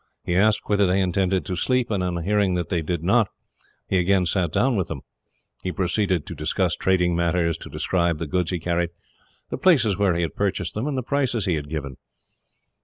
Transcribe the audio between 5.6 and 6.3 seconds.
He proceeded